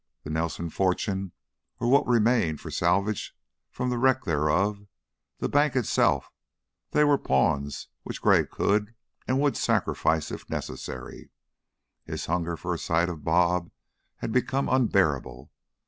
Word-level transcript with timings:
The 0.23 0.31
Nelson 0.31 0.71
fortune, 0.71 1.31
or 1.79 1.87
what 1.87 2.07
remained 2.07 2.59
for 2.59 2.71
salvage 2.71 3.37
from 3.69 3.91
the 3.91 3.99
wreck 3.99 4.23
thereof, 4.23 4.87
the 5.37 5.47
bank 5.47 5.75
itself, 5.75 6.31
they 6.89 7.03
were 7.03 7.19
pawns 7.19 7.87
which 8.01 8.19
Gray 8.19 8.43
could, 8.47 8.95
and 9.27 9.39
would, 9.39 9.55
sacrifice, 9.55 10.31
if 10.31 10.49
necessary. 10.49 11.29
His 12.03 12.25
hunger 12.25 12.57
for 12.57 12.73
a 12.73 12.79
sight 12.79 13.09
of 13.09 13.23
"Bob" 13.23 13.69
had 14.15 14.31
become 14.31 14.67
unbearable. 14.69 15.51